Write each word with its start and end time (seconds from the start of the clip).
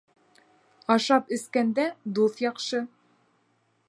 Ашап-эскәндә 0.93 1.85
дуҫ 2.21 2.41
яҡшы. 2.47 2.81